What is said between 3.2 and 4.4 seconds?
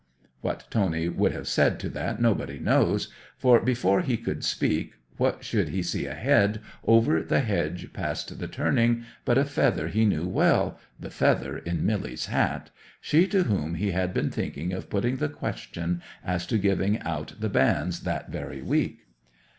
for before he